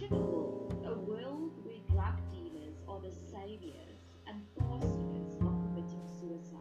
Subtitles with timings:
[0.00, 6.00] Imagine a world, a world where drug dealers are the saviors and pastors are committing
[6.18, 6.58] suicide.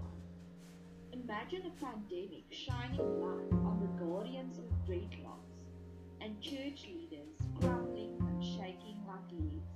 [1.13, 5.71] Imagine a pandemic shining light on the guardians with dreadlocks
[6.19, 7.31] and church leaders
[7.61, 9.71] crumbling and shaking like leaves.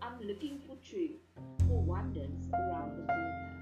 [0.00, 1.20] I'm looking for truth,
[1.68, 3.60] for wonders around the corner.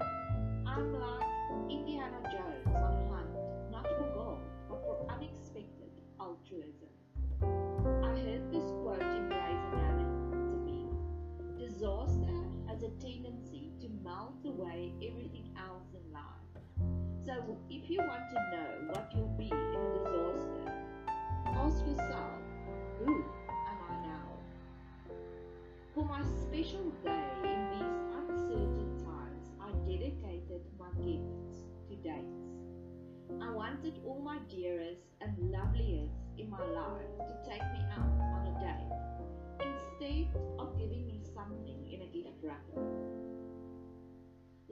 [0.65, 4.39] I'm like Indiana Jones on a hunt, not for gold,
[4.69, 6.87] but for unexpected altruism.
[7.41, 8.71] I heard this
[14.73, 16.23] away everything else in life.
[17.25, 20.71] So if you want to know what you'll be in a disaster,
[21.55, 22.39] ask yourself,
[22.99, 23.23] who
[23.69, 24.29] am I now?
[25.93, 32.49] For my special day in these uncertain times, I dedicated my gifts to dates.
[33.41, 38.47] I wanted all my dearest and loveliest in my life to take me out on
[38.47, 40.27] a date instead
[40.59, 43.32] of giving me something in a gift wrapper.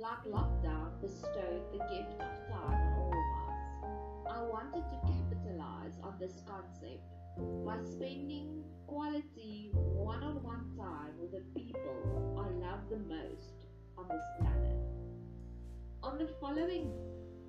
[0.02, 6.00] Like lockdown bestowed the gift of time on all of us, I wanted to capitalize
[6.02, 7.04] on this concept
[7.64, 14.08] by spending quality one on one time with the people I love the most on
[14.08, 14.78] this planet.
[16.02, 16.92] On the following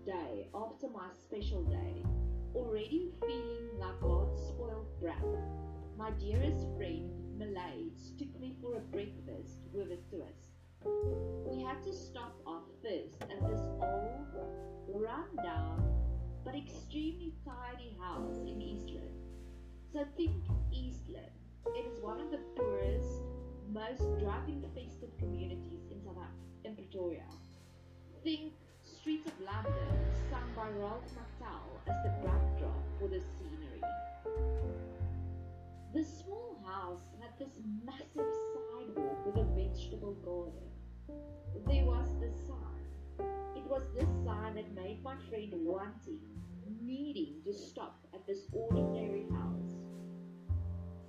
[0.05, 2.05] day after my special day,
[2.55, 5.25] already feeling like God's spoiled brat,
[5.97, 10.52] my dearest friend Malaise took me for a breakfast with a twist.
[10.85, 14.27] We had to stop off first at this old,
[14.89, 15.83] run-down,
[16.45, 19.15] but extremely tidy house in Eastland.
[19.93, 20.33] So think
[20.73, 21.31] Eastland.
[21.77, 23.23] It is one of the poorest,
[23.73, 26.17] most drug-infested communities in South
[26.65, 27.27] in Pretoria.
[28.25, 28.53] Think
[28.83, 29.97] Streets of London,
[30.31, 33.81] sung by Ralph McTell as the backdrop for the scenery.
[35.95, 40.72] The small house had this massive sidewalk with a vegetable garden.
[41.09, 43.27] There was this sign.
[43.57, 46.21] It was this sign that made my friend wanting,
[46.81, 49.77] needing to stop at this ordinary house.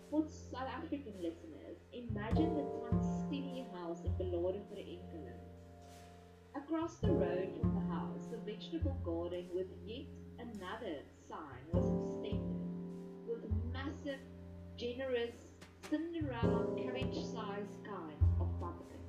[0.09, 5.33] For South African listeners, imagine the Transtinny house in the Enkele.
[6.55, 10.05] Across the road from the house, a vegetable garden with yet
[10.39, 12.39] another sign was extended,
[13.27, 13.43] with
[13.73, 14.19] massive,
[14.77, 15.35] generous,
[15.89, 19.02] Cinderella carriage-sized kinds of pumpkins.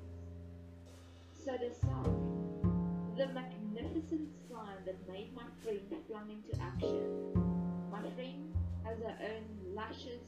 [1.45, 7.35] So the sign, the magnificent sign that made my friend flung into action.
[7.93, 10.23] My friend has her own luscious,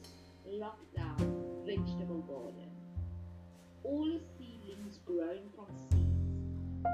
[0.45, 2.69] locked down vegetable garden.
[3.83, 6.07] All the seedlings grown from seeds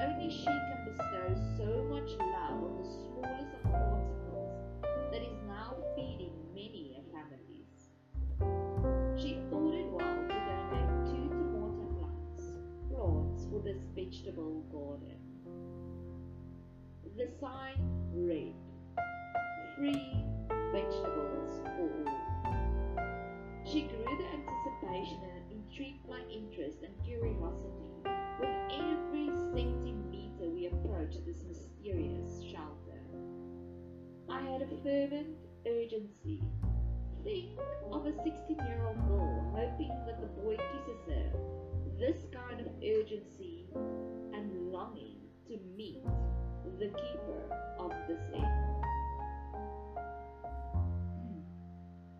[0.01, 3.62] only she can bestow so much love on the smallest of
[14.13, 15.17] vegetable garden.
[17.17, 17.77] The sign
[18.13, 18.53] read,
[19.75, 20.23] Free
[20.71, 23.03] vegetables for all.
[23.65, 27.89] She grew the anticipation and intrigued my interest and curiosity
[28.39, 33.01] with every centimeter we approached this mysterious shelter.
[34.29, 36.43] I had a fervent urgency.
[37.23, 37.57] Think
[37.91, 41.72] of a 16 year old girl hoping that the boy kisses her.
[41.99, 43.65] This kind of urgency
[44.33, 45.17] and longing
[45.47, 46.03] to meet
[46.79, 47.43] the keeper
[47.79, 48.81] of the inn.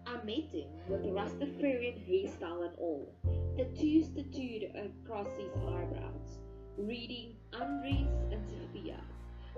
[0.05, 3.13] I met him with Rastafarian hairstyle and all,
[3.57, 6.39] tattoos tattooed across his eyebrows,
[6.77, 8.99] reading Andres and Sophia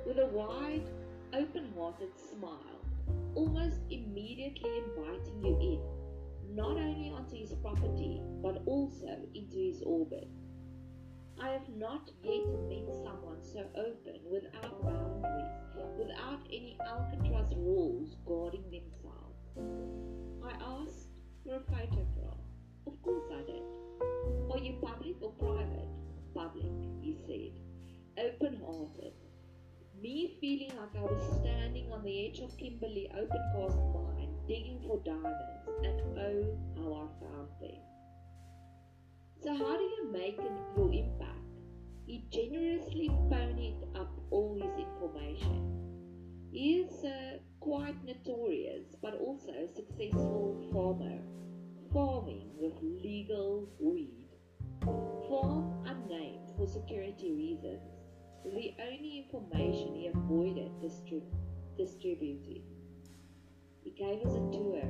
[0.05, 0.87] with a wide,
[1.33, 2.81] open-hearted smile,
[3.35, 5.41] almost immediately inviting
[6.55, 10.29] not only onto his property, but also into his orbit.
[11.41, 15.51] I have not yet met someone so open without boundaries,
[15.97, 19.35] without any Alcatraz rules guarding themselves.
[20.45, 21.09] I asked
[21.43, 22.39] for a photograph.
[22.87, 23.63] Of course I did.
[24.51, 25.89] Are you public or private?
[26.33, 26.71] Public,
[27.01, 29.13] he said, open hearted.
[30.01, 34.14] Me feeling like I was standing on the edge of Kimberley open cast mine,
[34.47, 37.81] digging for diamonds, and oh, how I found them.
[39.41, 40.37] So, how do you make
[40.77, 41.35] your impact?
[42.05, 45.75] He generously ponied up all his information.
[46.51, 51.19] He is a quite notorious but also a successful farmer,
[51.91, 54.29] farming with legal weed.
[54.81, 57.81] Farm unnamed for security reasons,
[58.45, 61.33] the only information he avoided distrib-
[61.77, 62.63] distributing.
[63.85, 64.81] He gave us a tour,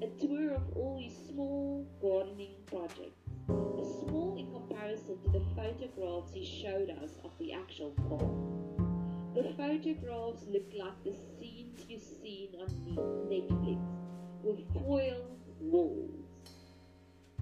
[0.00, 6.32] a tour of all his small gardening projects, a small in comparison to the photographs
[6.32, 9.34] he showed us of the actual farm.
[9.34, 13.84] The photographs look like the scenes you've seen on Netflix,
[14.42, 16.24] with foil walls.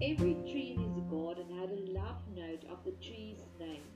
[0.02, 3.86] Every tree in his garden had a love note of the tree's name.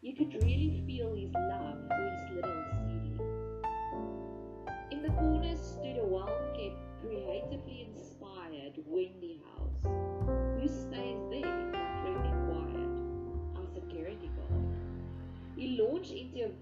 [0.00, 3.37] You could really feel his love for his little seedling.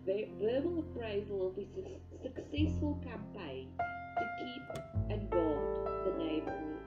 [0.06, 3.68] Verbal appraisal of his su- successful campaign
[4.16, 4.62] to keep
[5.10, 6.78] and guard the neighborhood.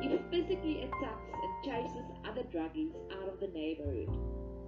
[0.00, 4.08] He physically attacks and chases other druggies out of the neighborhood.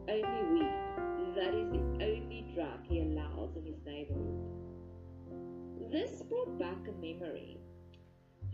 [0.08, 4.42] Only weed, that is the only drug he allows in his neighborhood.
[5.90, 7.58] This brought back a memory.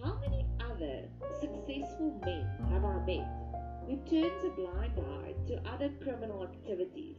[0.03, 1.09] How many other
[1.41, 3.27] successful men have I met
[3.87, 7.17] who turns a blind eye to other criminal activities,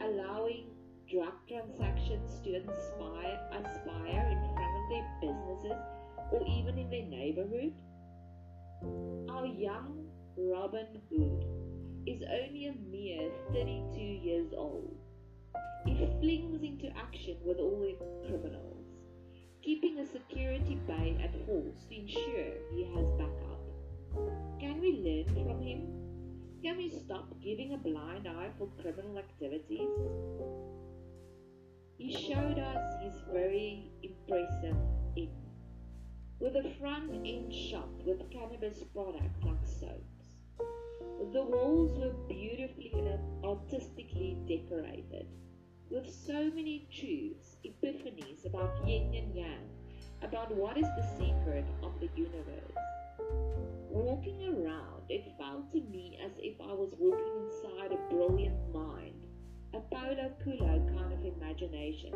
[0.00, 0.66] allowing
[1.10, 5.80] drug transactions to inspire, aspire in front of their businesses
[6.32, 7.72] or even in their neighborhood?
[9.30, 10.06] Our young
[10.36, 11.44] Robin Hood
[12.06, 14.96] is only a mere 32 years old.
[15.86, 18.86] He flings into action with all the criminals,
[19.64, 23.58] keeping a security bay at force to ensure he has backup.
[24.60, 25.98] Can we learn from him?
[26.62, 29.88] Can we stop giving a blind eye for criminal activities?
[31.98, 34.76] He showed us his very impressive
[35.16, 35.32] inn
[36.38, 40.36] with a front end shop with cannabis products like soaps.
[41.32, 45.26] The walls were beautifully and artistically decorated,
[45.90, 49.68] with so many truths, epiphanies about yin and yang,
[50.22, 52.78] about what is the secret of the universe.
[53.90, 59.27] Walking around, it felt to me as if I was walking inside a brilliant mind,
[59.74, 62.14] a Paulo Coelho kind of imagination,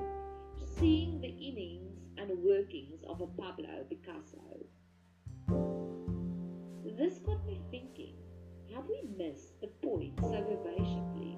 [0.78, 4.38] seeing the innings and workings of a Pablo Picasso.
[6.96, 8.14] This got me thinking
[8.74, 11.36] have we missed the point so pervasively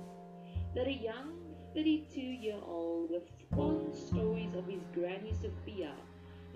[0.76, 1.32] that a young
[1.74, 3.24] 32 year old with
[3.56, 5.92] fond stories of his granny Sophia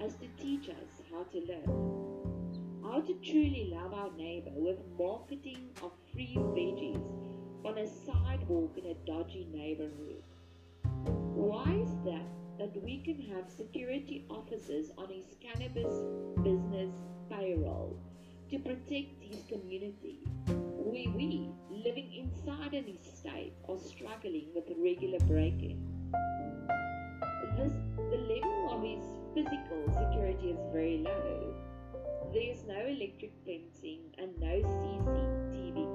[0.01, 1.69] has to teach us how to live?
[2.85, 7.03] How to truly love our neighbor with marketing of free veggies
[7.65, 10.23] on a sidewalk in a dodgy neighborhood?
[11.35, 12.27] Why is that
[12.59, 15.95] that we can have security officers on his cannabis
[16.43, 16.93] business
[17.31, 17.97] payroll
[18.51, 20.19] to protect his community.
[20.49, 25.79] We, we living inside an estate, are struggling with regular break-in.
[27.57, 29.05] This, the level of his
[29.35, 31.55] physical security is very low.
[32.33, 35.88] There is no electric fencing and no CCTV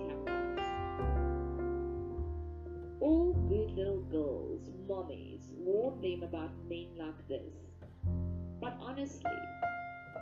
[3.04, 7.52] All good little girls, mommies, warn them about men like this.
[8.62, 9.42] But honestly,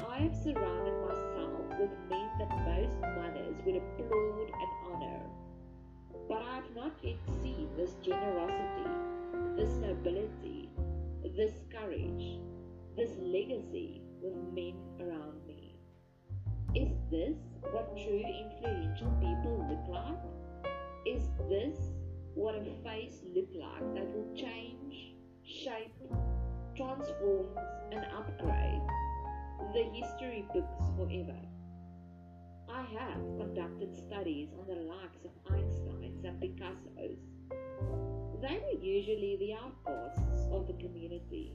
[0.10, 5.22] I have surrounded myself with men that most mothers would applaud and honor.
[6.27, 8.89] But I have not yet seen this generosity,
[9.56, 10.72] this nobility,
[11.38, 12.39] this courage,
[12.98, 15.75] this legacy with men around me.
[16.74, 20.17] Is this what true influential people look like?
[21.06, 21.77] Is this
[22.36, 25.94] what a face look like that will change shape,
[26.76, 27.58] transforms,
[27.92, 28.82] and upgrade
[29.74, 31.38] the history books forever.
[32.70, 37.20] I have conducted studies on the likes of Einsteins and Picassos.
[38.42, 41.54] They were usually the outcasts of the community.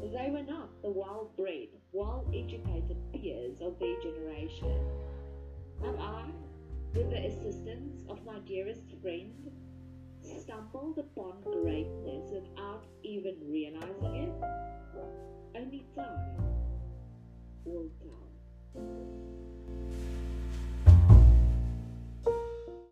[0.00, 4.80] They were not the well bred, well educated peers of their generation.
[6.96, 9.50] With the assistance of my dearest friend,
[10.22, 14.32] stumbled upon greatness without even realizing it?
[15.54, 16.38] Only time
[17.66, 19.45] will tell.